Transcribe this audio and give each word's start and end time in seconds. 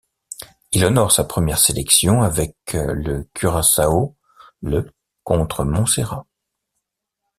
Il 0.71 0.83
honore 0.83 1.11
sa 1.11 1.23
première 1.25 1.59
sélection 1.59 2.23
avec 2.23 2.57
le 2.73 3.25
Curaçao 3.35 4.15
le 4.63 4.91
contre 5.23 5.63
Montserrat. 5.63 6.25